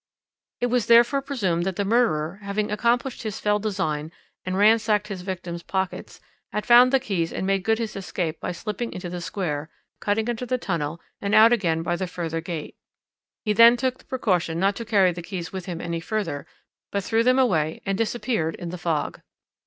"It 0.59 0.65
was 0.71 0.87
therefore 0.87 1.21
presumed 1.21 1.63
that 1.63 1.75
the 1.75 1.85
murderer, 1.85 2.39
having 2.41 2.71
accomplished 2.71 3.21
his 3.21 3.39
fell 3.39 3.59
design 3.59 4.11
and 4.43 4.57
ransacked 4.57 5.09
his 5.09 5.21
victim's 5.21 5.61
pockets, 5.61 6.19
had 6.51 6.65
found 6.65 6.91
the 6.91 6.99
keys 6.99 7.31
and 7.31 7.45
made 7.45 7.61
good 7.61 7.77
his 7.77 7.95
escape 7.95 8.39
by 8.39 8.51
slipping 8.51 8.93
into 8.93 9.11
the 9.11 9.21
Square, 9.21 9.69
cutting 9.99 10.27
under 10.27 10.47
the 10.47 10.57
tunnel, 10.57 10.99
and 11.21 11.35
out 11.35 11.53
again 11.53 11.83
by 11.83 11.95
the 11.95 12.07
further 12.07 12.41
gate. 12.41 12.75
He 13.45 13.53
then 13.53 13.77
took 13.77 13.99
the 13.99 14.05
precaution 14.05 14.59
not 14.59 14.75
to 14.77 14.85
carry 14.85 15.11
the 15.11 15.21
keys 15.21 15.53
with 15.53 15.67
him 15.67 15.79
any 15.79 15.99
further, 15.99 16.47
but 16.91 17.03
threw 17.03 17.23
them 17.23 17.37
away 17.37 17.83
and 17.85 17.95
disappeared 17.95 18.55
in 18.55 18.69
the 18.69 18.79
fog. 18.79 19.21